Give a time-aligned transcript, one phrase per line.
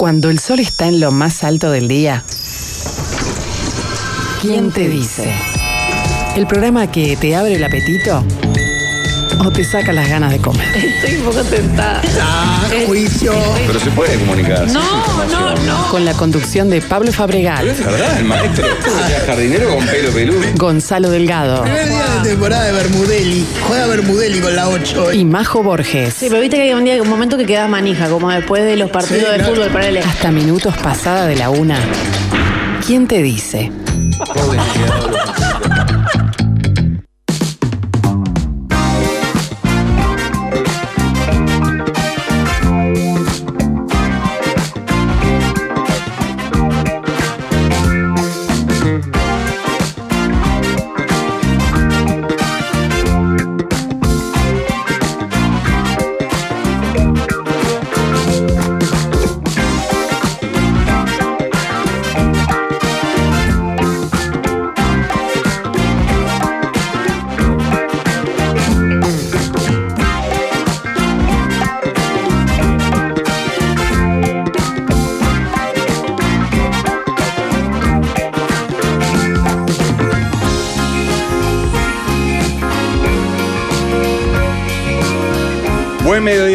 [0.00, 2.24] Cuando el sol está en lo más alto del día,
[4.40, 5.30] ¿quién te dice?
[6.34, 8.24] ¿El programa que te abre el apetito
[9.44, 10.66] o te saca las ganas de comer?
[10.76, 12.02] Estoy un poco tentada.
[12.20, 13.32] Ah, juicio.
[13.66, 14.66] Pero se puede comunicar.
[14.68, 14.80] No,
[15.26, 15.88] no, no.
[15.90, 18.18] Con la conducción de Pablo Fabregal, ¿Es verdad?
[18.18, 18.66] El maestro.
[19.26, 20.40] Jardinero con pelo peludo.
[20.56, 23.46] Gonzalo Delgado Primer día de temporada de Bermudelli.
[23.66, 25.12] Juega Bermudelli con la 8.
[25.14, 26.14] y Majo Borges.
[26.14, 28.76] Sí, pero viste que hay un día, un momento que quedas manija, como después de
[28.76, 29.54] los partidos Sí, de claro.
[29.54, 29.98] fútbol para él.
[29.98, 31.78] Hasta minutos pasada de la una.
[32.86, 33.70] ¿Quién te dice?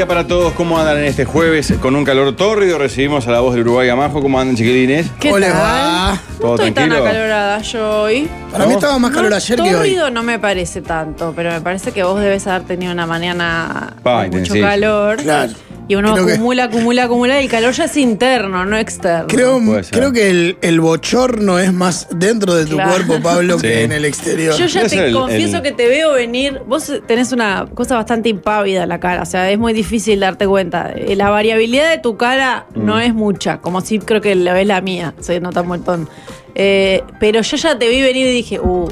[0.05, 0.53] Mediodía para todos.
[0.53, 1.73] ¿Cómo andan en este jueves?
[1.81, 4.21] Con un calor tórrido recibimos a la voz del Uruguay Amajo.
[4.21, 5.07] ¿Cómo andan, chiquilines?
[5.19, 5.61] ¿Qué ¿Cómo les tal?
[5.61, 6.11] va?
[6.13, 6.97] No ¿Todo estoy tranquilo?
[7.03, 8.29] tan acalorada yo hoy.
[8.51, 9.71] Para mí estaba más calor No, ayer que hoy.
[9.73, 13.93] Tórrido no me parece tanto, pero me parece que vos debes haber tenido una mañana
[14.03, 14.67] Pa, mucho intensivo.
[14.67, 15.17] calor.
[15.23, 15.53] Claro.
[15.87, 19.27] Y uno Creo que- acumula, acumula, acumula y el calor ya es interno, no externo.
[19.27, 19.59] Creo,
[19.91, 22.89] creo que el, el bochorno es más dentro de tu Claro.
[22.91, 23.67] cuerpo, Pablo, Sí.
[23.67, 24.55] que en el exterior.
[24.57, 26.61] Yo ya te el- confieso el- que te veo venir.
[26.67, 29.21] Vos tenés una cosa bastante impávida en la cara.
[29.21, 30.91] O sea, es muy difícil darte cuenta.
[30.95, 32.85] Eh, La variabilidad de tu cara Mm.
[32.85, 33.59] no es mucha.
[33.61, 35.13] Como si creo que la ves la mía.
[35.19, 36.09] Se nota un montón.
[36.55, 38.87] Eh, pero yo ya te vi venir y dije, uh.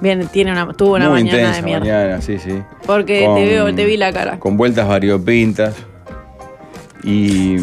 [0.00, 1.80] Bien, tiene una, tuvo una Muy mañana intensa de mierda.
[1.84, 2.62] mañana, sí, sí.
[2.86, 4.38] Porque Con- te veo, te vi la cara.
[4.38, 5.74] Con vueltas variopintas.
[7.04, 7.56] Y.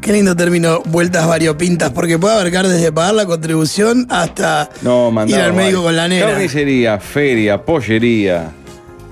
[0.00, 5.14] Qué lindo término, vueltas variopintas, porque puede abarcar desde pagar la contribución hasta No, ir
[5.14, 5.46] mandados.
[5.46, 6.26] al médico con la nena.
[6.26, 8.52] Carnicería, feria, pollería.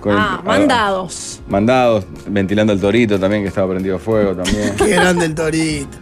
[0.00, 1.41] con el- Ah, mandados.
[1.48, 4.75] Mandados, ventilando el torito también, que estaba prendido fuego también.
[4.76, 5.97] Qué grande el torito.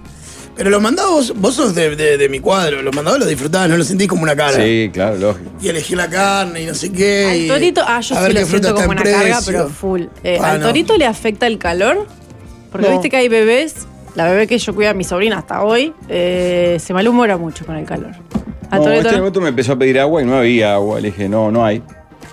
[0.54, 3.76] Pero los mandados, vos sos de, de- de mi cuadro, los mandados los disfrutás, no
[3.76, 4.62] los sentís como una carga.
[4.62, 5.50] Sí, claro, lógico.
[5.62, 7.26] Y elegir la carne y no sé qué.
[7.30, 10.02] Al y torito, ah, yo a sí ver lo siento como una carga, pero full.
[10.22, 10.66] Eh, Ah, ¿Al no.
[10.66, 12.06] torito le afecta el calor?
[12.70, 12.92] Porque No.
[12.92, 13.74] viste que hay bebés,
[14.14, 17.76] la bebé que yo cuido a mi sobrina hasta hoy, eh, se malhumora mucho con
[17.76, 18.12] el calor.
[18.70, 21.00] Al No, torito este momento me empezó a pedir agua y no había agua.
[21.00, 21.82] Le dije, no, no hay.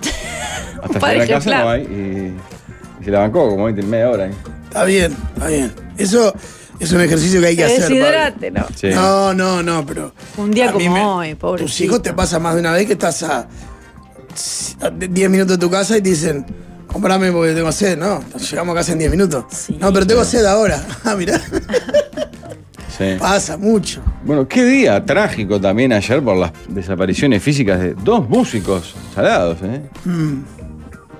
[0.82, 1.64] Hasta llegar a casa ejemplar.
[1.64, 1.82] no hay.
[1.82, 4.26] Y, y se la bancó como 20, media hora.
[4.26, 4.30] ¿eh?
[4.68, 5.72] Está bien, está bien.
[5.98, 6.34] Eso
[6.80, 7.82] es un ejercicio que hay que hacer.
[7.88, 8.66] Deshidrate, ¿no?
[8.74, 8.88] Sí.
[8.88, 10.12] No, no, no, pero.
[10.36, 11.68] Un día como hoy, pobrecito.
[11.68, 13.46] Tus hijos te pasa más de una vez que estás a
[14.80, 16.46] a 10 minutos de tu casa y te dicen,
[16.86, 18.22] comprame porque tengo sed, ¿no?
[18.50, 19.44] Llegamos a casa en 10 minutos.
[19.50, 19.76] Sí.
[19.80, 20.82] No, pero tengo sed ahora.
[21.04, 21.40] Ah, mirá.
[22.98, 23.16] Sí.
[23.18, 24.02] Pasa mucho.
[24.24, 29.58] Bueno, qué día trágico también ayer por las desapariciones físicas de dos músicos salados.
[29.62, 29.80] ¿eh?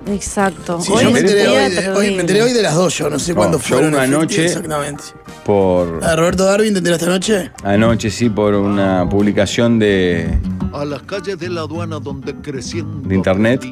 [0.07, 0.81] Exacto.
[0.81, 3.09] Sí, Hoy yo me enteré, hoy de, hoy, me enteré hoy de las dos, yo
[3.09, 3.93] no sé No, cuándo yo fueron.
[3.93, 5.03] una noche- Exactamente.
[5.45, 7.51] Por ¿La de Roberto Darwin te enteraste anoche?
[7.63, 10.27] anoche, sí, por una publicación de.
[10.73, 13.63] a las calles de la aduana donde creciendo De internet.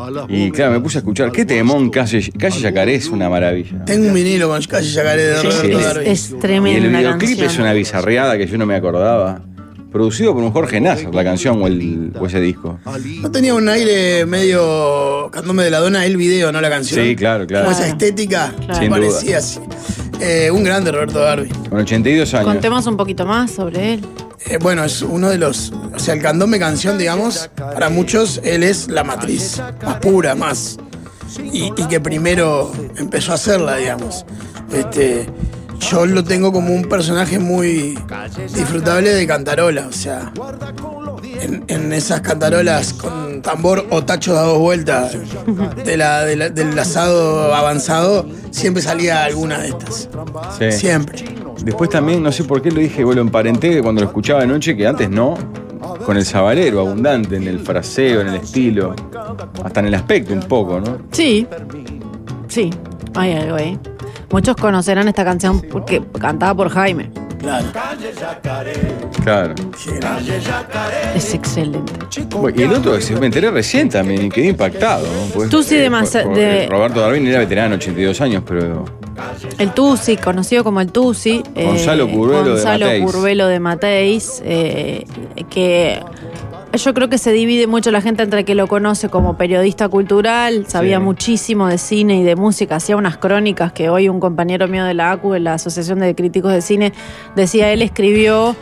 [0.00, 1.32] A Y claro, me puse a escuchar.
[1.32, 3.84] Qué temón, Calle, Calle Yacaré es una maravilla.
[3.84, 5.84] Tengo un vinilo con Calle Yacaré de Sí, Roberto sí.
[5.84, 6.06] Darwin.
[6.08, 7.46] es, es Y tremenda el videoclip canción.
[7.50, 9.42] es una bizarreada que yo no me acordaba.
[9.90, 12.78] Producido por un Jorge Nasser, la canción o, el, o ese disco.
[13.22, 17.02] ¿No tenía un aire medio candombe de la dona el video, no la canción?
[17.04, 17.64] Sí, claro, claro.
[17.66, 18.80] Como esa estética, Claro.
[18.80, 19.60] Sin parecía así.
[20.20, 21.52] Eh, un grande Roberto Darwin.
[21.70, 22.46] Con 82 años.
[22.46, 24.04] Contemos un poquito más sobre él.
[24.46, 25.72] Eh, bueno, es uno de los.
[25.94, 30.78] O sea, el candombe canción, digamos, para muchos él es la matriz más pura, más.
[31.52, 34.26] Y, y que primero empezó a hacerla, digamos.
[34.72, 35.26] Este,
[35.80, 37.98] yo lo tengo como un personaje muy
[38.54, 40.32] disfrutable de cantarola, o sea.
[41.40, 45.16] En, en esas cantarolas con tambor o tachos a dos vueltas
[45.84, 50.08] de la, de la- del asado avanzado, siempre salía alguna de estas.
[50.58, 50.72] Sí.
[50.72, 51.24] Siempre.
[51.62, 54.86] Después también, no sé por qué lo dije, bueno, emparenté cuando lo escuchaba anoche, que
[54.86, 55.36] antes no,
[56.04, 58.94] con el sabalero, abundante en el fraseo, en el estilo,
[59.64, 60.98] hasta en el aspecto un poco, ¿no?
[61.12, 61.46] Sí.
[62.48, 62.70] Sí,
[63.14, 63.78] hay algo ahí.
[64.30, 67.10] Muchos conocerán esta canción porque cantada por Jaime.
[67.40, 67.66] Claro.
[69.24, 69.54] Claro.
[71.14, 71.92] Es excelente.
[72.36, 75.06] Bueno, Y el otro, que me enteré recién también y quedé impactado.
[75.06, 75.32] ¿no?
[75.34, 78.84] Pues, Tú sí eh, por- de- Roberto Darwin era veterano, 82 años, pero
[79.58, 81.42] El Tusi, conocido como el Tusi.
[81.54, 83.04] eh, Gonzalo Curvelo de Gonzalo Mateis.
[83.04, 85.04] Curvelo de Mateis, eh,
[85.50, 86.00] que
[86.74, 90.66] yo creo que se divide mucho la gente entre que lo conoce como periodista cultural,
[90.68, 91.02] sabía Sí.
[91.04, 94.94] muchísimo de cine y de música, hacía unas crónicas que hoy un compañero mío de
[94.94, 96.92] la ACU, de la Asociación de Críticos de Cine,
[97.34, 98.54] decía, él escribió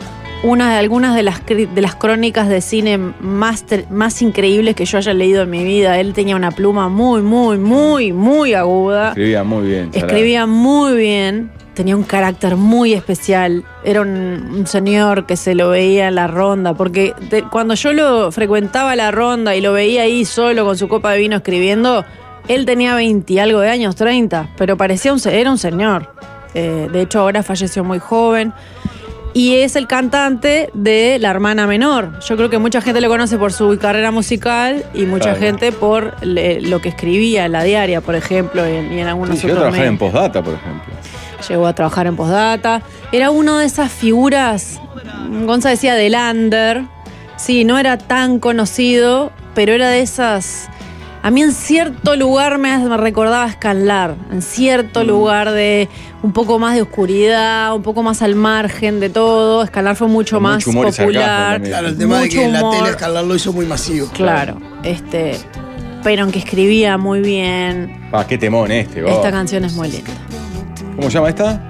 [0.43, 4.97] una de algunas de las, de las crónicas de cine más, más increíbles que yo
[4.97, 5.99] haya leído en mi vida.
[5.99, 9.09] Él tenía una pluma muy, muy, muy, muy aguda.
[9.09, 9.91] Escribía muy bien.
[9.91, 10.07] Chará.
[10.07, 13.63] Escribía muy bien, tenía un carácter muy especial.
[13.83, 14.09] Era un,
[14.57, 17.13] un señor que se lo veía en la ronda, porque
[17.51, 21.19] cuando yo lo frecuentaba la ronda y lo veía ahí solo con su copa de
[21.19, 22.05] vino escribiendo,
[22.47, 26.13] él tenía 20 y algo de años, 30, pero parecía un, era un señor.
[26.53, 28.53] Eh, de hecho, ahora falleció muy joven.
[29.37, 32.19] Y es el cantante de La Hermana Menor.
[32.27, 35.39] Yo creo que mucha gente lo conoce por su carrera musical y mucha Claro.
[35.39, 39.37] gente por le- lo que escribía en la diaria, por ejemplo, en- y en algunos
[39.37, 40.91] Sí, llegó a otros trabajar en postdata, por ejemplo.
[41.47, 42.81] Llegó a trabajar en postdata.
[43.11, 44.81] Era uno de esas figuras,
[45.45, 46.81] Gonza decía del under.
[47.35, 50.67] Sí, no era tan conocido, pero era de esas.
[51.23, 55.07] A mí en cierto lugar me, me recordaba Escalar, en cierto Mm.
[55.07, 55.89] lugar de
[56.23, 59.63] un poco más de oscuridad, un poco más al margen de todo.
[59.63, 61.61] Escalar fue mucho Con más mucho humor popular.
[61.61, 64.07] Claro, el tema de Mucho que en la tele escalar lo hizo muy masivo.
[64.13, 65.37] Claro, este,
[66.03, 69.11] pero aunque escribía muy bien, Pa, qué temón este, vos.
[69.11, 70.11] esta canción es muy linda.
[70.95, 71.61] ¿Cómo se llama esta?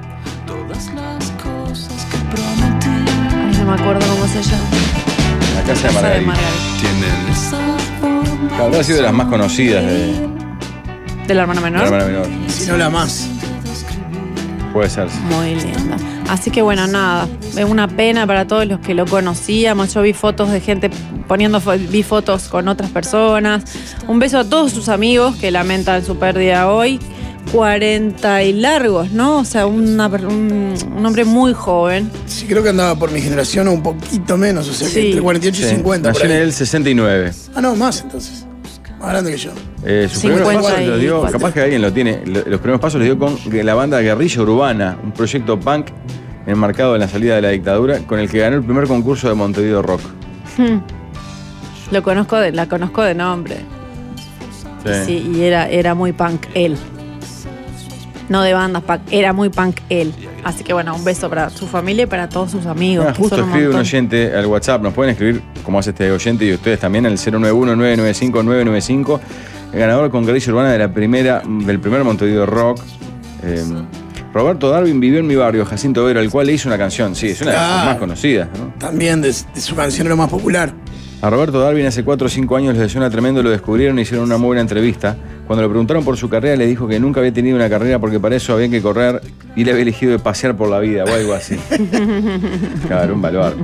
[3.34, 4.64] Ay, no me acuerdo cómo se llama.
[5.56, 6.28] La Casa de Casa de Margarita.
[6.28, 7.67] Margarita.
[8.60, 10.28] Habrá sido de las más conocidas de,
[11.28, 11.90] ¿De la hermana de menor?
[11.92, 12.50] la hermana menor.
[12.52, 13.28] Si no la más.
[14.74, 15.08] Puede ser.
[15.30, 15.98] Muy linda.
[16.30, 19.94] Así que bueno, nada, es una pena para todos los que lo conocíamos.
[19.94, 20.90] Yo vi fotos de gente
[21.28, 23.64] poniendo, fo- vi fotos con otras personas.
[24.08, 27.00] Un beso a todos sus amigos que lamentan su pérdida hoy.
[27.54, 29.38] 40 y largos, ¿no?
[29.40, 32.12] O sea, una per- un, un hombre muy joven.
[32.26, 35.06] Sí, creo que andaba por mi generación o un poquito menos, o sea, que Sí.
[35.08, 36.12] entre 48 y Sí, 50.
[36.12, 36.44] por Nació en ahí.
[36.46, 37.32] el 69.
[37.56, 38.44] Ah, no, más entonces.
[39.00, 39.52] Más grande que yo.
[39.86, 42.82] Eh, sus 50 primeros pasos los dio, capaz que alguien lo tiene, lo- los primeros
[42.82, 45.88] pasos los dio con la banda Guerrilla Urbana, un proyecto punk
[46.48, 49.36] enmarcado en la salida de la dictadura, con el que ganó el primer concurso de
[49.36, 50.02] Montevideo Rock.
[51.92, 53.58] Lo conozco de, la conozco de nombre.
[54.86, 54.92] Sí.
[55.06, 56.78] Sí, y era, era muy punk él.
[58.30, 60.14] No de bandas punk, era muy punk él.
[60.44, 63.06] Así que bueno, un beso para su familia y para todos sus amigos.
[63.10, 66.46] Ah, justo un escribe un oyente al WhatsApp, nos pueden escribir como hace este oyente
[66.46, 69.20] y ustedes también al 091-995-995.
[69.74, 72.80] El ganador con Guerrilla Urbana de la primera, del primer Montevideo Rock.
[73.44, 73.64] Eh,
[74.34, 77.16] Roberto Darwin vivió en mi barrio, Jacinto Vera, al cual le hizo una canción.
[77.16, 78.50] Sí, es una de las más conocidas.
[78.58, 78.74] ¿no?
[78.78, 80.72] También de, de su canción era más popular.
[81.20, 84.26] A Roberto Darwin hace 4 o 5 años les suena tremendo, lo descubrieron y hicieron
[84.26, 85.18] una muy buena entrevista.
[85.48, 88.20] Cuando le preguntaron por su carrera, le dijo que nunca había tenido una carrera porque
[88.20, 89.22] para eso había que correr
[89.56, 91.58] y le había elegido de pasear por la vida o algo así.
[92.88, 93.56] claro, un valor.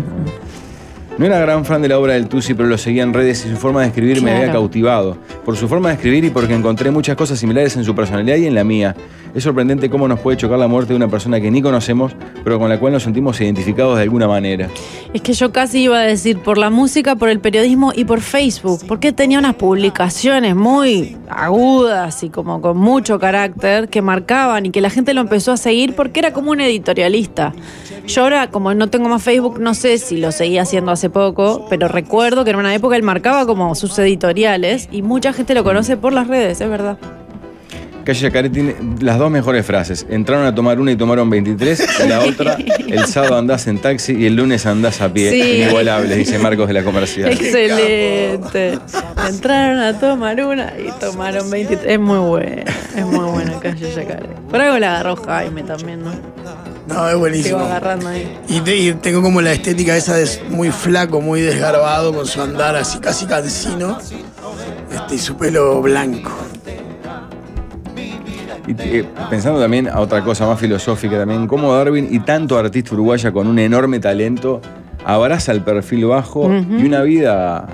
[1.16, 3.50] No era gran fan de la obra del Tusi, pero lo seguía en redes y
[3.50, 5.16] su forma de escribir me había cautivado.
[5.46, 8.48] Por su forma de escribir y porque encontré muchas cosas similares en su personalidad y
[8.48, 8.96] en la mía.
[9.36, 12.58] Es sorprendente cómo nos puede chocar la muerte de una persona que ni conocemos, pero
[12.58, 14.70] con la cual nos sentimos identificados de alguna manera.
[15.13, 18.21] Es que yo casi iba a decir por la música, por el periodismo y por
[18.21, 24.71] Facebook, porque tenía unas publicaciones muy agudas y como con mucho carácter que marcaban y
[24.71, 27.54] que la gente lo empezó a seguir porque era como un editorialista.
[28.07, 31.68] Yo ahora, como no tengo más Facebook, no sé si lo seguía haciendo hace poco,
[31.69, 35.64] pero recuerdo que en una época él marcaba como sus editoriales y mucha gente lo
[35.64, 36.97] conoce por las redes, es verdad.
[38.04, 40.06] Calle Yacaré tiene las dos mejores frases.
[40.10, 41.88] Entraron a tomar una y tomaron 23.
[42.04, 42.57] Y la otra,
[42.88, 45.31] el sábado andás en taxi y el lunes andás a pie.
[45.31, 45.62] Sí.
[45.64, 47.31] Inigualables, dice Marcos de la Comercial.
[47.31, 48.78] Excelente.
[49.28, 51.92] Entraron a tomar una y tomaron 23.
[51.94, 52.64] Es muy bueno,
[52.95, 54.28] es muy bueno Calle Yacaré.
[54.50, 56.12] Por algo la agarró Jaime también, ¿no?
[56.86, 57.60] No, es Sigo buenísimo.
[57.60, 58.38] agarrando ahí.
[58.50, 62.42] Y, te- y tengo como la estética esa de muy flaco, muy desgarbado, con su
[62.42, 63.98] andar así casi cansino.
[64.92, 66.31] Este, y su pelo blanco.
[68.68, 72.94] Y eh, pensando también a otra cosa más filosófica también, cómo Darwin y tanto artista
[72.94, 74.62] uruguaya con un enorme talento
[75.06, 77.68] abraza el perfil bajo y una vida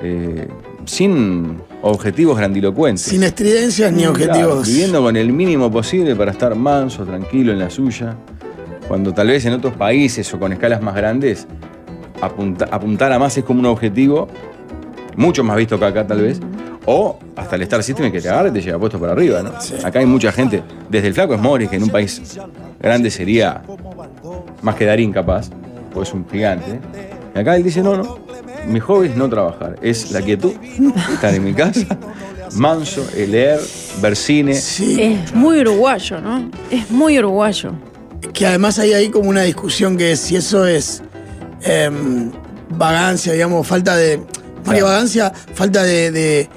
[0.00, 0.46] eh,
[0.84, 3.02] sin objetivos grandilocuentes.
[3.06, 4.66] Sin estridencias ni Claro, objetivos.
[4.68, 8.14] viviendo con el mínimo posible para estar manso, tranquilo en la suya.
[8.86, 11.46] Cuando tal vez en otros países o con escalas más grandes,
[12.20, 14.28] apunta- apuntar a más es como un objetivo,
[15.16, 16.40] mucho más visto que acá tal vez.
[16.86, 19.52] O hasta el Star System que te agarra y te lleva puesto para arriba, ¿no?
[19.84, 22.38] Acá hay mucha gente, desde el flaco es Morris, que en un país
[22.80, 23.62] grande sería
[24.62, 25.50] más que Darín capaz,
[25.92, 26.80] pues es un gigante.
[27.34, 28.18] Y acá él dice, no, no,
[28.66, 30.52] mi hobby es no trabajar, es la quietud,
[31.12, 31.86] estar en mi casa,
[32.54, 33.60] Manso, eh, leer,
[34.00, 34.54] ver cine.
[34.54, 35.00] Sí.
[35.00, 36.50] Es muy uruguayo, ¿no?
[36.70, 37.72] Es muy uruguayo.
[38.32, 41.02] Que además hay ahí como una discusión que es si eso es
[41.62, 42.30] em,
[42.70, 44.22] vagancia, digamos, falta de.
[44.64, 46.48] Más que vagancia, falta de, de,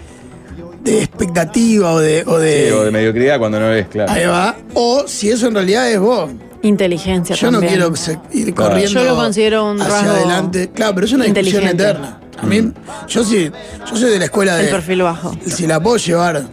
[0.83, 2.23] de expectativa o de.
[2.25, 4.11] O de, Sí, o de mediocridad cuando no ves, claro.
[4.11, 4.55] ahí va.
[4.73, 6.31] O si eso en realidad es vos.
[6.63, 7.79] Inteligencia Yo también.
[7.79, 8.69] no quiero ir Claro.
[8.71, 10.69] corriendo Yo lo considero un hacia rasgo adelante.
[10.73, 12.19] Claro, pero es una discusión eterna.
[12.37, 12.71] A mí,
[13.07, 13.51] yo sí,
[13.89, 14.71] yo soy de la escuela El de.
[14.71, 15.35] perfil bajo.
[15.45, 16.43] Si la puedo llevar,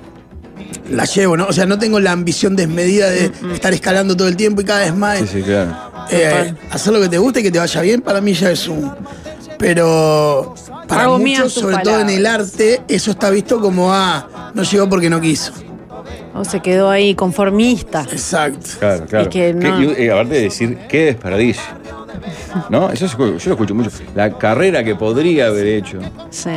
[0.90, 1.46] la llevo, ¿no?
[1.46, 4.64] O sea, no tengo la ambición desmedida de Mm, estar escalando todo el tiempo y
[4.64, 5.18] cada vez más.
[5.20, 5.76] Sí, sí, claro.
[6.10, 8.66] Eh, hacer lo que te guste y que te vaya bien, para mí ya es
[8.68, 8.90] un.
[9.58, 10.54] Pero
[10.88, 14.88] para Hago muchos, sobre todo en el arte, eso está visto como ah, no llegó
[14.88, 15.52] porque no quiso.
[16.34, 18.02] O se quedó ahí conformista.
[18.10, 18.66] Exacto.
[18.78, 19.30] Claro, claro.
[19.30, 21.62] que no- y, y aparte de decir, qué desperdicio.
[22.70, 22.90] ¿No?
[22.90, 23.90] Eso es- yo lo escucho mucho.
[24.14, 25.98] La carrera que podría haber hecho.
[26.30, 26.50] Sí.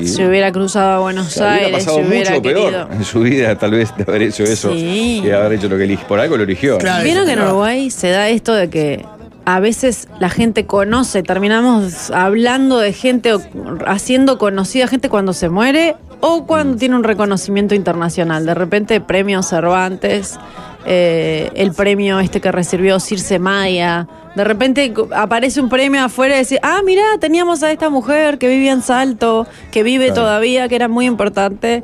[0.00, 2.70] Y- Se hubiera cruzado a Buenos Se hubiera Aires, pasado se hubiera mucho querido.
[2.70, 4.72] peor en su vida, tal vez, de haber hecho eso.
[4.72, 5.20] Sí.
[5.22, 6.06] Que haber hecho lo que eligió.
[6.08, 6.78] Por algo lo eligió.
[6.78, 7.04] Claro.
[7.04, 7.40] Vieron que en.
[7.42, 9.06] Uruguay se da esto de que
[9.46, 13.40] a veces la gente conoce, terminamos hablando de gente o
[13.86, 18.44] haciendo conocida gente cuando se muere o cuando tiene un reconocimiento internacional.
[18.44, 20.38] De repente, premio Cervantes,
[20.84, 24.08] eh, el premio este que recibió Circe Maya.
[24.34, 28.48] De repente aparece un premio afuera y dice, ah, mira, teníamos a esta mujer que
[28.48, 30.22] vivía en Salto, que vive Claro.
[30.22, 31.82] todavía, que era muy importante.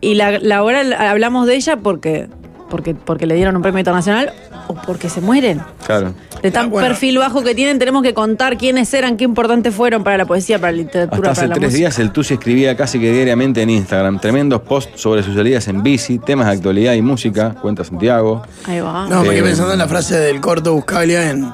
[0.00, 2.28] Y la, la hora la- hablamos de ella porque,
[2.74, 4.32] porque, porque le dieron un premio internacional
[4.66, 5.62] o porque se mueren.
[5.86, 6.12] Claro.
[6.42, 6.88] De tan Ah, bueno.
[6.88, 10.58] perfil bajo que tienen, tenemos que contar quiénes eran, qué importantes fueron para la poesía,
[10.58, 11.78] para la literatura, Hasta hace para la tres música.
[11.78, 15.84] días el Tusi escribía casi que diariamente en Instagram tremendos posts sobre sus salidas en
[15.84, 18.42] bici, temas de actualidad y música, cuenta Santiago.
[18.66, 19.06] Ahí va.
[19.08, 21.48] No, me quedé Eh, pensando en la frase del corto Buscaglia en,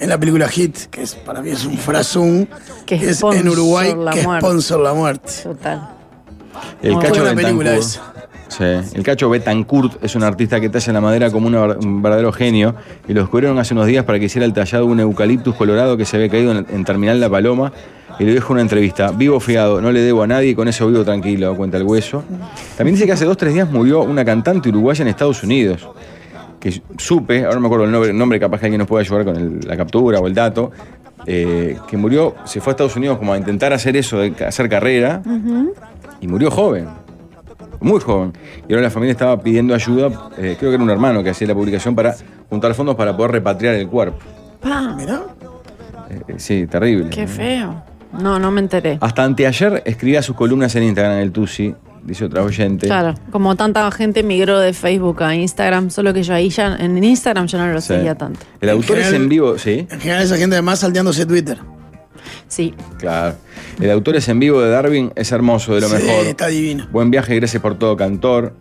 [0.00, 2.46] en la película Hit, que es, para mí es un frasum,
[2.86, 4.46] Que que es sponsor en Uruguay, la que muerte.
[4.46, 5.32] sponsor la muerte.
[5.42, 5.88] Total.
[6.82, 8.11] El Muy Cacho buena película esa.
[8.56, 12.74] Sí, el Cacho Betancourt es un artista que talla la madera como un verdadero genio
[13.08, 15.96] y lo descubrieron hace unos días para que hiciera el tallado de un eucaliptus colorado
[15.96, 17.72] que se había caído en, en Terminal La Paloma
[18.18, 20.86] y le dijo una entrevista, vivo fiado, no le debo a nadie y con eso
[20.86, 22.22] vivo tranquilo, cuenta el hueso.
[22.76, 25.88] También dice que hace dos tres días murió una cantante uruguaya en Estados Unidos,
[26.60, 29.24] que supe, ahora no me acuerdo el nombre, nombre capaz que alguien nos pueda ayudar
[29.24, 30.70] con el- la captura o el dato,
[31.26, 34.68] eh, que murió, se fue a Estados Unidos como a intentar hacer eso, de hacer
[34.68, 35.22] carrera,
[36.20, 36.86] y murió joven,
[37.82, 38.32] muy joven.
[38.68, 41.48] Y ahora la familia estaba pidiendo ayuda, eh, creo que era un hermano que hacía
[41.48, 42.14] la publicación para
[42.48, 44.18] juntar fondos para poder repatriar el cuerpo.
[44.60, 45.22] Pa, Mirá.
[46.10, 47.10] Eh, eh, sí, terrible.
[47.10, 47.82] qué feo.
[48.20, 48.98] No, no me enteré.
[49.00, 51.74] Hasta anteayer escribía sus columnas en Instagram, el Tusi,
[52.04, 52.86] dice otra oyente.
[52.86, 57.02] Claro, como tanta gente migró de Facebook a Instagram, solo que yo ahí ya, en
[57.02, 57.88] Instagram ya no lo Sí.
[57.88, 58.40] seguía tanto.
[58.60, 61.58] El autor es general- en vivo, sí, En general esa gente además salteándose Twitter.
[62.52, 63.34] Sí, claro.
[63.80, 66.26] El autor es en vivo de Darwin, es hermoso, de lo Sí, mejor.
[66.26, 66.86] está divino.
[66.92, 68.52] Buen viaje, gracias por todo, cantor.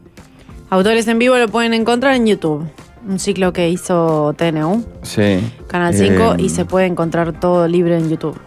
[0.69, 2.63] autores en vivo lo pueden encontrar en YouTube.
[3.05, 5.39] Un ciclo que hizo TNU, Sí.
[5.67, 8.37] Canal 5, Eh, y se puede encontrar todo libre en YouTube.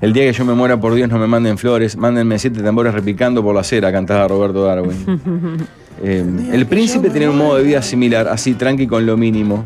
[0.00, 2.92] El día que yo me muera, por Dios, no me manden flores, mándenme siete tambores
[2.92, 5.68] repicando por la acera, cantaba Roberto Darwin.
[6.00, 9.64] Eh, el príncipe tenía un modo de vida similar, así tranqui con lo mínimo.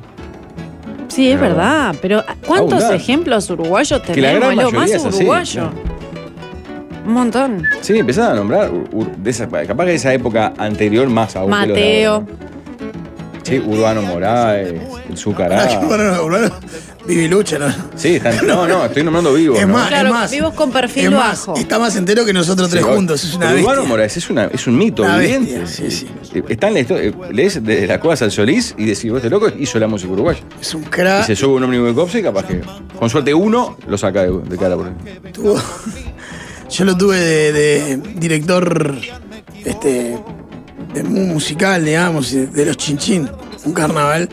[1.15, 2.97] Sí, es verdad, pero ¿cuántos Abundante.
[2.97, 4.65] ejemplos uruguayos Que la gran tenemos?
[4.65, 5.53] Lo mayoría más es así, uruguayo.
[5.71, 5.93] claro.
[7.07, 7.65] Un montón.
[7.81, 11.51] Sí, empezaba a nombrar, de esa, capaz que de esa época anterior más aún.
[11.51, 12.13] que los de Mateo.
[12.15, 12.27] ahora.
[13.43, 14.75] Sí, Urbano Moraes,
[15.11, 15.65] el Zucará.
[15.65, 16.49] Ah, que bueno, bueno,
[17.07, 17.67] Vivi Lucha, ¿no?
[17.97, 19.59] Sí, están, no, no, estoy nombrando vivos.
[19.59, 19.75] Es ¿no?
[19.75, 20.31] más, Claro, es más.
[20.31, 21.57] vivos con perfil es más, bajo.
[21.59, 23.25] Está más entero que nosotros tres Sí, juntos.
[23.25, 24.05] Es una Urbano bestia.
[24.19, 25.59] Es, una, es un mito Una viviente.
[25.59, 26.07] bestia, sí, sí.
[26.35, 29.17] Eh, Está en la historia, eh, lees desde las cosas al Solís y decís, vos
[29.19, 30.41] este loco hizo la música uruguaya.
[30.61, 31.27] Es un Y crack.
[31.27, 32.61] se sube un ómnibus de Copse y capaz que,
[32.99, 34.93] con suerte uno, lo saca de, de cara por ahí.
[35.33, 35.61] Tuvo-
[36.71, 38.95] yo lo tuve de, de director
[39.65, 40.17] este,
[40.95, 43.29] de musical, digamos, de de los Chinchín,
[43.65, 44.29] un carnaval.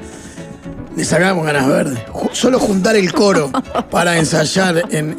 [1.00, 1.98] Le sacábamos ganas verdes.
[2.34, 3.50] Solo juntar el coro
[3.89, 5.15] para ensayar en-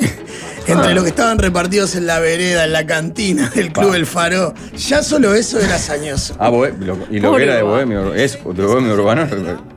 [0.66, 3.96] entre los que estaban repartidos en la vereda, en la cantina del Club Pa.
[3.96, 4.52] El Faro.
[4.76, 6.36] Ya solo eso era hazañoso.
[6.38, 7.62] Ah, Bohe- lo- y lo Pobre que era de.
[7.62, 9.26] Bohemio, es de Bohemio Urbano,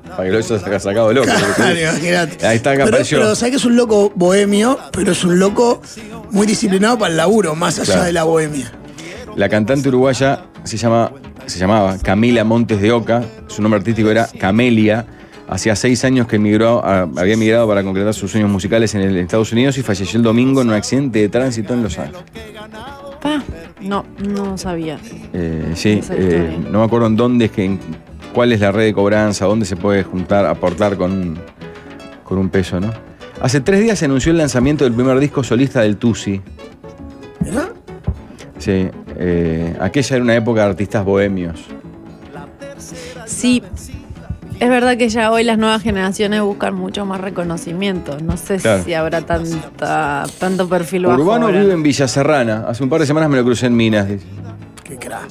[0.10, 1.30] para que lo haya sacado loco.
[1.56, 2.46] Claro, imagínate.
[2.46, 3.20] Ahí está que pero, apareció.
[3.20, 5.82] pero sabes que es un loco bohemio, pero es un loco
[6.32, 8.04] muy disciplinado para el laburo, más allá Claro.
[8.04, 8.70] de la bohemia.
[9.38, 11.14] La cantante uruguaya se, llama,
[11.46, 15.06] se llamaba Camila Montes de Oca, su nombre artístico era Camelia.
[15.54, 19.16] Hacía seis años que emigró, a- había emigrado para concretar sus sueños musicales en el-
[19.18, 22.22] en Estados Unidos y falleció el domingo en un accidente de tránsito en Los Ángeles.
[23.22, 23.44] Pa,
[23.80, 24.98] no, no sabía.
[25.32, 27.80] Eh, sí, eh, no me acuerdo en dónde es que, en-
[28.34, 31.38] cuál es la red de cobranza, dónde se puede juntar, aportar con,
[32.24, 32.92] con un peso, ¿no?
[33.40, 36.42] Hace tres días se anunció el lanzamiento del primer disco solista del Tusi.
[37.42, 37.70] ¿Verdad?
[38.58, 38.88] Sí,
[39.20, 41.64] eh, aquella era una época de artistas bohemios.
[43.28, 43.62] Sí,
[44.60, 48.18] es verdad que ya hoy las nuevas generaciones buscan mucho más reconocimiento.
[48.22, 48.84] No sé Claro.
[48.84, 51.60] si habrá tanta, tanto perfil bajo Urbano ahora.
[51.62, 52.66] vive en Villa Serrana.
[52.68, 54.08] Hace un par de semanas me lo crucé en Minas.
[54.08, 54.26] dice.
[54.84, 55.30] Qué crack.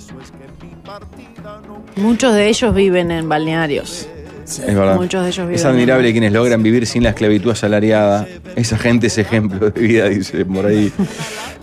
[1.97, 4.09] Muchos de ellos viven en balnearios.
[4.45, 4.63] Sí.
[4.67, 4.97] Es verdad.
[4.97, 8.27] Muchos de ellos viven es admirable en- quienes logran vivir sin la esclavitud asalariada.
[8.57, 10.93] Esa gente es ejemplo de vida, dice por ahí.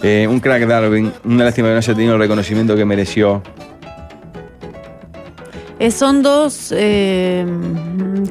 [0.01, 1.11] Eh, un crack Darwin.
[1.25, 3.43] Una lástima que no haya tenido el reconocimiento que mereció.
[5.79, 7.45] Eh, son dos eh,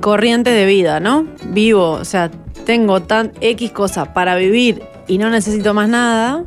[0.00, 1.26] corrientes de vida, ¿no?
[1.46, 2.30] Vivo, o sea,
[2.66, 6.44] tengo tan X cosas para vivir y no necesito más nada.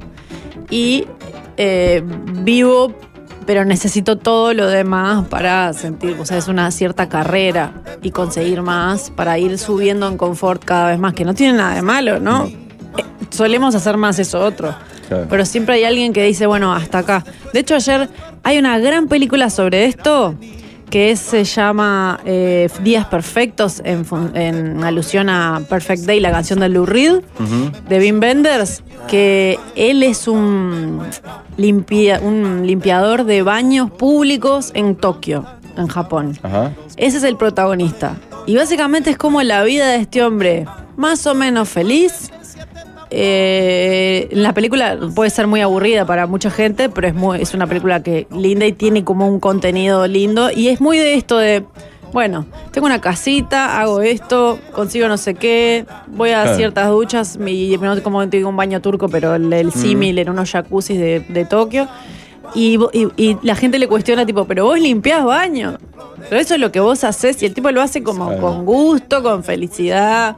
[0.69, 1.07] Y
[1.57, 2.03] eh,
[2.43, 2.93] vivo,
[3.47, 8.61] pero necesito todo lo demás para sentir, o sea, es una cierta carrera y conseguir
[8.61, 12.19] más para ir subiendo en confort cada vez más, que no tiene nada de malo,
[12.19, 12.45] ¿no?
[12.45, 12.55] Eh,
[13.31, 14.75] solemos hacer más eso otro.
[15.07, 15.25] Claro.
[15.27, 17.25] Pero siempre hay alguien que dice, bueno, hasta acá.
[17.51, 18.07] De hecho, ayer
[18.43, 20.35] hay una gran película sobre esto
[20.91, 24.05] que se llama eh, Días Perfectos en,
[24.35, 27.21] en alusión a Perfect Day, la canción de Lou Reed,
[27.89, 30.99] de Wim Wenders, que él es un,
[31.57, 35.45] limpia- un limpiador de baños públicos en Tokio,
[35.77, 36.37] en Japón.
[36.97, 38.17] Ese es el protagonista.
[38.45, 40.65] Y básicamente es como la vida de este hombre,
[40.97, 42.31] más o menos feliz.
[43.13, 47.67] Eh, la película puede ser muy aburrida para mucha gente, pero es, muy, es una
[47.67, 50.49] película que linda y tiene como un contenido lindo.
[50.49, 51.63] Y es muy de esto de,
[52.13, 56.57] bueno, tengo una casita, hago esto, consigo no sé qué, voy a Claro.
[56.57, 60.49] ciertas duchas, y no te digo un baño turco, pero el, el símil en unos
[60.49, 61.87] jacuzzis de, de Tokio.
[62.55, 65.77] Y, y- y la gente le cuestiona, tipo, pero vos limpiás baño.
[66.29, 67.41] Pero eso es lo que vos haces.
[67.43, 68.41] Y el tipo lo hace como Claro.
[68.41, 70.35] con gusto, con felicidad.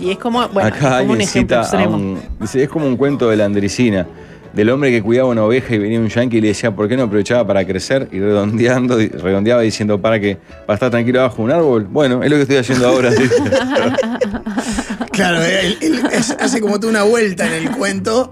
[0.00, 1.96] Y es como, bueno, Acá es como un ejemplo cita a extremo.
[1.96, 4.06] un- dice, es como un cuento de la Andricina,
[4.52, 6.96] del hombre que cuidaba una oveja y venía un yanqui y le decía, ¿por qué
[6.96, 8.08] no aprovechaba para crecer?
[8.10, 10.38] Y redondeando, redondeaba diciendo, ¿para qué?
[10.66, 11.86] ¿Para estar tranquilo bajo un árbol?
[11.88, 13.10] Bueno, es lo que estoy haciendo ahora.
[13.10, 13.34] dice.
[15.12, 18.30] Claro, él, él es- hace como toda una vuelta en el cuento.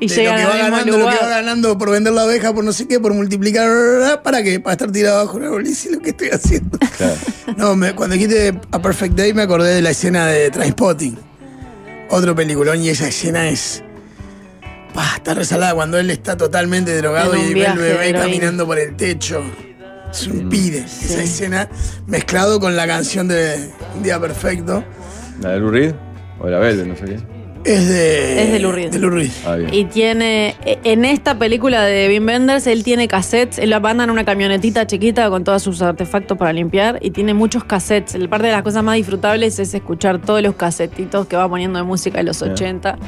[0.00, 2.12] Y de llegan lo que va al mismo ganando, lo que va ganando por vender
[2.12, 4.60] la oveja, por no sé qué, por multiplicar, ¿para qué?
[4.60, 6.78] Para estar tirado bajo un árbol y lo que estoy haciendo.
[6.96, 7.14] Claro.
[7.56, 11.16] No, me- cuando dijiste A Perfect Day me acordé de la escena de Trainspotting.
[12.10, 13.82] Otro peliculón y esa escena es.
[14.94, 18.94] Pa, está resalada cuando él está totalmente drogado y ve de bebé caminando por el
[18.96, 19.42] techo.
[20.10, 20.78] Es un pide.
[20.80, 21.68] Esa escena
[22.06, 24.84] mezclado con la canción de Un Día Perfecto.
[25.40, 25.94] ¿La de Lou Reed?
[26.40, 26.86] ¿O la Velvet?
[26.86, 27.35] No sé qué.
[27.66, 28.42] Es de.
[28.44, 28.90] Es de Lou Reed.
[28.92, 29.30] De Lou Reed.
[29.46, 29.74] Ah, bien.
[29.74, 34.10] Y tiene, e- en esta película de Wim Wenders, él tiene cassettes, él anda en
[34.10, 38.14] una camionetita chiquita con todos sus artefactos para limpiar y tiene muchos cassettes.
[38.14, 41.78] El parte de las cosas más disfrutables es escuchar todos los casetitos que va poniendo
[41.78, 42.52] de música de los Bien.
[42.52, 42.98] 80.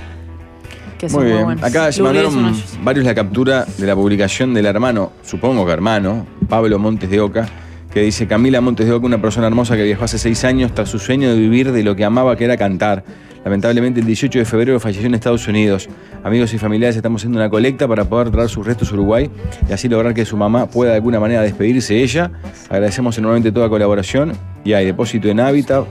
[0.98, 1.44] Que son Muy bien.
[1.44, 1.62] buenos.
[1.64, 6.76] Acá se mandaron varios la captura de la publicación del hermano, supongo que hermano, Pablo
[6.80, 7.48] Montes de Oca,
[7.94, 10.88] que dice Camila Montes de Oca, una persona hermosa que viajó hace seis años tras
[10.88, 13.04] su sueño de vivir de lo que amaba, que era cantar.
[13.48, 15.88] Lamentablemente el 18 de febrero falleció en Estados Unidos.
[16.22, 19.30] Amigos y familiares estamos haciendo una colecta para poder traer sus restos a Uruguay
[19.66, 22.30] y así lograr que su mamá pueda de alguna manera despedirse de ella.
[22.68, 24.32] Agradecemos enormemente toda colaboración
[24.64, 25.86] y hay depósito en Hábitat,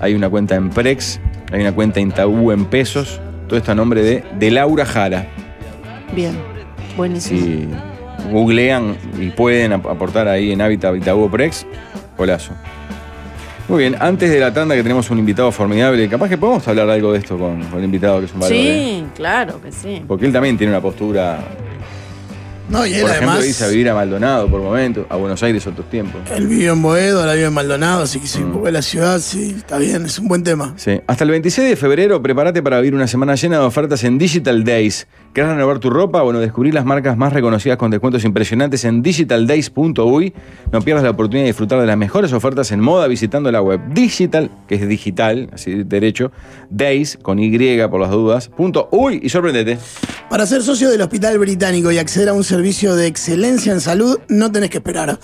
[0.00, 1.20] hay una cuenta en Prex,
[1.52, 3.20] hay una cuenta en Tabú en pesos.
[3.46, 5.28] Todo esto a nombre de, de Laura Jara.
[6.12, 6.32] Bien,
[6.96, 7.40] buenísimo.
[7.40, 7.68] Si
[8.32, 11.64] googlean y pueden ap- aportar ahí en Hábitat Itaú Prex,
[12.18, 12.52] golazo.
[13.68, 16.88] Muy bien, antes de la tanda que tenemos un invitado formidable, capaz que podemos hablar
[16.88, 18.56] algo de esto con, con el invitado que es un valor.
[18.56, 19.02] ¿eh?
[19.02, 20.04] Sí, claro que sí.
[20.06, 21.40] Porque él también tiene una postura,
[22.68, 23.62] No, y él por ejemplo, además.
[23.62, 26.20] a vivir a Maldonado por momentos, a Buenos Aires otros tiempos.
[26.34, 28.64] Él vive en Boedo, ahora vive en Maldonado, así que sí, Mm.
[28.64, 30.74] de la ciudad, sí, está bien, es un buen tema.
[30.76, 31.00] Sí.
[31.06, 34.64] Hasta el 26 de febrero, prepárate para vivir una semana llena de ofertas en Digital
[34.64, 35.06] Days.
[35.32, 36.22] ¿Querés renovar tu ropa?
[36.22, 40.32] Bueno, descubrir las marcas más reconocidas con descuentos impresionantes en digitaldays.uy.
[40.72, 43.80] No pierdas la oportunidad de disfrutar de las mejores ofertas en moda visitando la web
[43.92, 46.32] digital, que es digital, así derecho,
[46.70, 47.50] days, con Y
[47.88, 49.78] por las dudas, punto uy, y sorprendete.
[50.30, 54.18] Para ser socio del Hospital Británico y acceder a un servicio de excelencia en salud,
[54.28, 55.20] no tenés que esperar.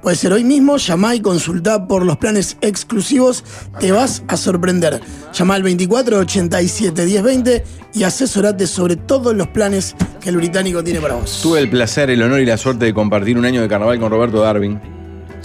[0.00, 3.44] Puede ser hoy mismo, llamá y consultá por los planes exclusivos,
[3.80, 5.00] te vas a sorprender.
[5.34, 7.64] Llama al 24 87 10 20
[7.94, 11.40] y asesorate sobre todos los planes que el británico tiene para vos.
[11.42, 14.10] Tuve el placer, el honor y la suerte de compartir un año de carnaval con
[14.10, 14.95] Roberto Darwin.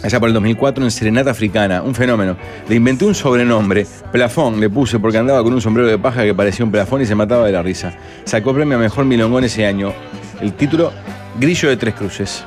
[0.03, 2.35] Allá por el 2004 en Serenata Africana, un fenómeno.
[2.67, 6.33] Le inventé un sobrenombre, plafón, le puse porque andaba con un sombrero de paja que
[6.33, 7.93] parecía un plafón y se mataba de la risa.
[8.23, 9.93] Sacó premio a Mejor Milongón ese año.
[10.41, 10.91] El título,
[11.39, 12.43] Grillo de Tres Cruces.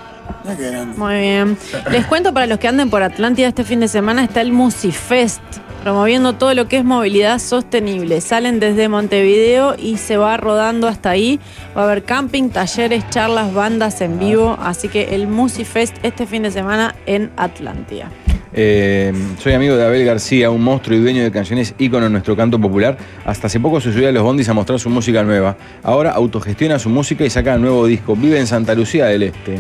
[0.97, 1.57] Muy bien.
[1.91, 5.43] Les cuento para los que anden por Atlántida este fin de semana está el Musifest.
[5.85, 8.23] Promoviendo todo lo que es movilidad sostenible.
[8.23, 11.39] Salen desde Montevideo y se va rodando hasta ahí.
[11.77, 14.57] Va a haber camping, talleres, charlas, bandas en vivo.
[14.63, 18.11] Así que el Musifest este fin de semana en Atlántida.
[18.55, 22.35] Eh, soy amigo de Abel García, un monstruo y dueño de canciones ícono en nuestro
[22.35, 22.97] canto popular.
[23.27, 25.59] Hasta hace poco se subía a los bondis a mostrar su música nueva.
[25.83, 28.17] Ahora autogestiona su música y saca un nuevo disco.
[28.17, 29.59] Vive en Santa Lucía del Este.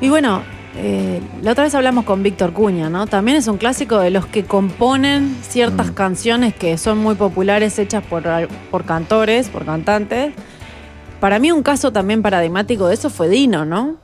[0.00, 0.42] Y bueno,
[0.80, 3.06] eh, la otra vez hablamos con Víctor Cuña, ¿no?
[3.06, 5.94] También es un clásico de los que componen ciertas Mm.
[5.94, 8.22] canciones que son muy populares, hechas por,
[8.70, 10.32] por cantores, por cantantes.
[11.20, 13.96] Para mí un caso también paradigmático de eso fue Dino, ¿no?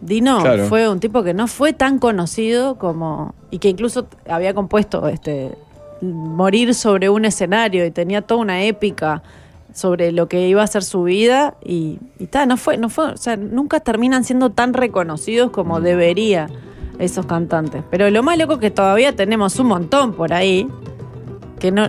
[0.00, 0.66] Dino Claro.
[0.66, 3.34] fue un tipo que no fue tan conocido como...
[3.50, 5.50] y que incluso había compuesto este
[6.00, 9.20] morir sobre un escenario y tenía toda una épica
[9.74, 13.12] sobre lo que iba a ser su vida y, y ta, no fue, no fue,
[13.12, 16.48] o sea, nunca terminan siendo tan reconocidos como debería
[16.98, 17.82] esos cantantes.
[17.90, 20.66] Pero lo más loco es que todavía tenemos un montón por ahí
[21.60, 21.88] que no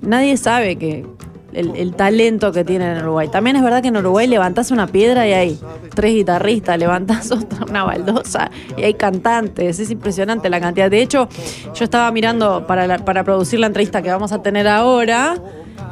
[0.00, 1.06] nadie sabe que
[1.52, 3.28] el, el talento que tienen en Uruguay.
[3.28, 5.60] También es verdad que en Uruguay levantás una piedra y hay
[5.94, 9.78] tres guitarristas, levantás otra, una baldosa y hay cantantes.
[9.78, 10.90] Es impresionante la cantidad.
[10.90, 11.28] De hecho,
[11.74, 15.36] yo estaba mirando para, la- para producir la entrevista que vamos a tener ahora.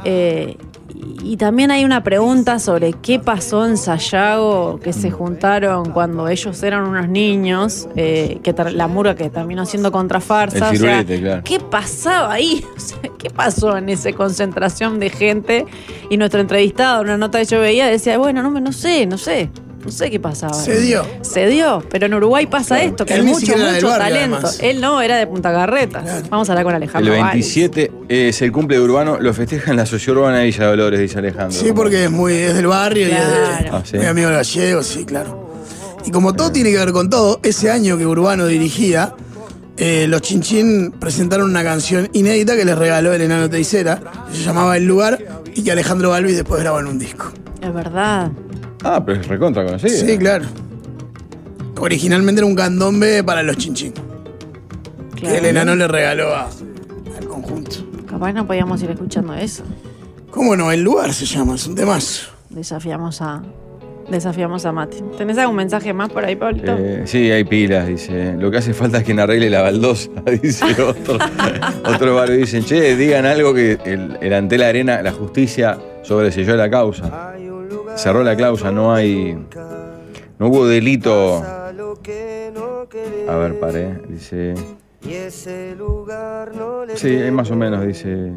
[0.04, 0.56] eh,
[1.22, 6.62] y también hay una pregunta sobre qué pasó en Sayago, que se juntaron cuando ellos
[6.62, 10.56] eran unos niños, eh, que la murga que terminó siendo contrafarsa.
[10.56, 11.42] El o sea, firulete, claro.
[11.44, 12.64] ¿Qué pasaba ahí?
[12.76, 15.66] O sea, ¿Qué pasó en esa concentración de gente?
[16.08, 19.06] Y nuestro entrevistado, en una nota que yo veía, decía, bueno, no, me- no sé,
[19.06, 19.50] no sé,
[19.84, 20.54] no sé qué pasaba.
[20.54, 21.04] Se dio.
[21.22, 24.36] Se dio, pero en Uruguay pasa esto, que Él hay mucho, mucho barrio, talento.
[24.36, 24.58] además.
[24.62, 26.28] Él no, era de Punta Carretas.
[26.28, 27.12] Vamos a hablar con El Alejandro.
[27.12, 27.32] Valls.
[27.32, 31.00] 27 es el cumple de Urbano, lo festeja en la sociedad urbana de Villa Dolores,
[31.00, 31.58] dice Alejandro.
[31.58, 33.76] Sí, porque es muy es del barrio y es de, Claro.
[33.76, 33.96] Ah, sí.
[33.96, 35.50] muy amigo de gallegos, sí, claro.
[36.04, 39.14] Y como todo tiene que ver con todo, ese año que Urbano dirigía,
[39.76, 44.42] eh, los Chinchín presentaron una canción inédita que les regaló el enano Teisera, que se
[44.44, 45.18] llamaba El Lugar,
[45.54, 47.32] y que Alejandro Balvis después grabó en un disco.
[47.62, 48.30] Es verdad.
[48.82, 49.90] Ah, pero es recontra conocido.
[50.06, 50.46] Sí, claro.
[51.78, 53.92] Originalmente era un candombe para los Chinchín,
[55.16, 55.46] que el claro.
[55.48, 56.48] enano le regaló a-
[57.18, 57.76] al conjunto.
[58.08, 59.62] Capaz no podíamos ir escuchando eso.
[60.30, 60.70] ¿Cómo no?
[60.72, 62.28] El Lugar se llama, es un temazo.
[62.50, 63.42] Desafiamos a.
[64.10, 64.98] Desafiamos a Mati.
[65.16, 66.74] ¿Tenés algún mensaje más por ahí, Pablito?
[66.76, 68.34] Eh, sí, hay pilas, dice.
[68.36, 70.10] Lo que hace falta es quien arregle la baldosa,
[70.42, 71.16] dice otro.
[71.86, 76.56] otro barrio dicen, che, digan algo que el, el ante la arena, la justicia sobreselló
[76.56, 77.29] la causa.
[78.02, 79.34] Cerró la causa, no hay.
[80.38, 81.42] No hubo delito.
[83.28, 84.00] A ver, paré.
[84.08, 84.54] Dice.
[86.96, 88.32] Sí, es más o menos, dice.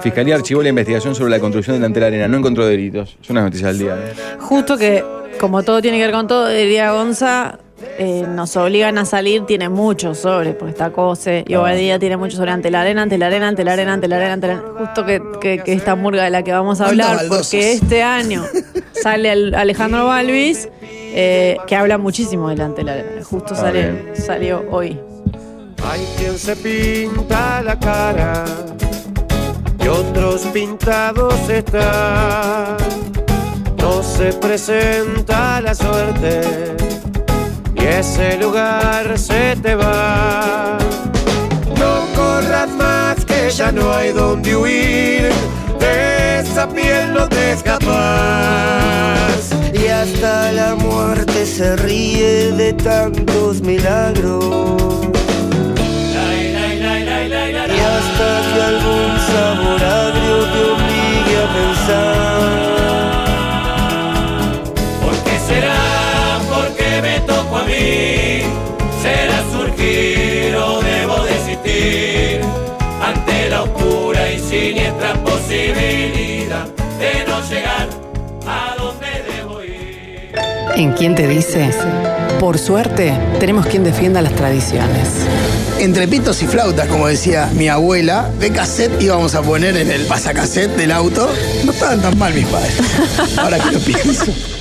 [0.00, 2.28] Fiscalía archivó la investigación sobre la construcción del ante la arena.
[2.28, 3.18] No encontró delitos.
[3.22, 3.94] Es una noticia del día.
[3.96, 4.12] ¿eh?
[4.40, 5.04] Justo que,
[5.38, 7.58] como todo tiene que ver con todo, diría Gonza,
[7.98, 12.16] eh, nos obligan a salir, tiene muchos sobres, porque está COSE, y hoy día tiene
[12.16, 14.46] muchos sobre ante la arena, ante la arena, ante la arena, ante la arena, ante
[14.46, 14.70] la arena.
[14.78, 18.02] Justo que, que- que esta murga de la que vamos a ¿Cuántas hablar, porque este
[18.02, 18.44] año
[19.06, 22.96] sale el Alejandro Balvis, eh, que habla muchísimo del ante la.
[23.22, 24.12] Justo Ah, sale, bien.
[24.16, 24.98] salió hoy.
[25.88, 28.44] Hay quien se pinta la cara
[29.78, 32.78] y otros pintados están.
[33.78, 36.40] No se presenta la suerte
[37.76, 40.78] y ese lugar se te va.
[41.78, 45.30] No corras más que ya no hay donde huir.
[45.86, 47.94] De esa piel no te escapas.
[49.72, 54.82] Y hasta la muerte se ríe de tantos milagros.
[57.76, 62.46] Y hasta que algún sabor agrio te obligue a pensar.
[65.02, 65.82] ¿Por qué será?
[66.52, 68.42] Porque me tocó a mí.
[69.02, 72.15] Será surgir o debo desistir
[74.66, 76.66] siniestra posibilidad
[76.98, 77.88] de no llegar
[78.48, 80.32] a donde debo ir.
[80.74, 81.70] ¿En quién te dice?
[82.40, 85.08] Por suerte, tenemos quien defienda las tradiciones.
[85.78, 90.04] Entre pitos y flautas, como decía mi abuela, de cassette íbamos a poner en el
[90.06, 91.30] pasacassette del auto.
[91.64, 92.76] No estaban tan mal mis padres.
[93.38, 94.55] Ahora que lo pienso.